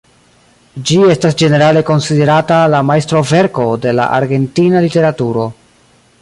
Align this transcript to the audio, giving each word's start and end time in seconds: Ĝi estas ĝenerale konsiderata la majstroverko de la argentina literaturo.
Ĝi 0.91 0.95
estas 1.15 1.35
ĝenerale 1.41 1.83
konsiderata 1.89 2.57
la 2.77 2.81
majstroverko 2.89 3.67
de 3.85 3.95
la 3.99 4.09
argentina 4.21 4.83
literaturo. 4.89 5.47